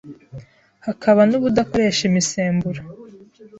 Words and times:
hakaba 0.85 1.21
n’ubudakoresha 1.29 2.01
imisemburo 2.09 2.81